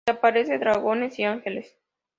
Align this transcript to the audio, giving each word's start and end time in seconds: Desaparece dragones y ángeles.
Desaparece 0.07 0.57
dragones 0.57 1.19
y 1.19 1.25
ángeles. 1.25 1.77